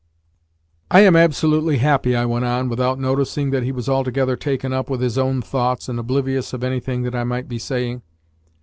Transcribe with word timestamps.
"I 0.89 1.01
am 1.01 1.15
absolutely 1.15 1.77
happy," 1.77 2.15
I 2.15 2.25
went 2.25 2.43
on, 2.43 2.69
without 2.69 2.97
noticing 2.99 3.51
that 3.51 3.61
he 3.61 3.71
was 3.71 3.87
altogether 3.87 4.35
taken 4.35 4.73
up 4.73 4.89
with 4.89 4.99
his 4.99 5.15
own 5.15 5.43
thoughts 5.43 5.87
and 5.87 5.99
oblivious 5.99 6.53
of 6.53 6.63
anything 6.63 7.03
that 7.03 7.13
I 7.13 7.23
might 7.23 7.47
be 7.47 7.59
saying. 7.59 8.01